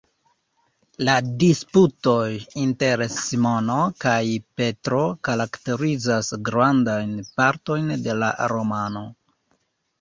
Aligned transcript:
La 1.09 1.17
disputoj 1.43 2.29
inter 2.61 3.03
Simono 3.17 3.77
kaj 4.07 4.23
Petro 4.63 5.03
karakterizas 5.29 6.33
grandajn 6.51 7.15
partojn 7.39 7.97
de 8.09 8.21
la 8.25 8.35
romano. 8.57 9.09